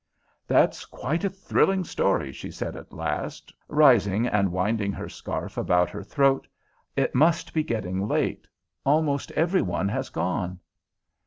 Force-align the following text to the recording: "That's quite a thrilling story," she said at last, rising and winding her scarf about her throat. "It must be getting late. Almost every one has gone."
"That's 0.47 0.85
quite 0.87 1.23
a 1.23 1.29
thrilling 1.29 1.83
story," 1.83 2.31
she 2.31 2.49
said 2.49 2.75
at 2.75 2.91
last, 2.91 3.53
rising 3.67 4.25
and 4.25 4.51
winding 4.51 4.91
her 4.93 5.07
scarf 5.07 5.57
about 5.59 5.91
her 5.91 6.01
throat. 6.03 6.47
"It 6.95 7.13
must 7.13 7.53
be 7.53 7.63
getting 7.63 8.07
late. 8.07 8.47
Almost 8.83 9.29
every 9.33 9.61
one 9.61 9.89
has 9.89 10.09
gone." 10.09 10.59